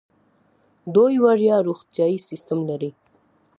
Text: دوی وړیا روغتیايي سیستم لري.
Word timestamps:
دوی 0.95 1.15
وړیا 1.23 1.55
روغتیايي 1.67 2.19
سیستم 2.29 2.59
لري. 2.69 2.91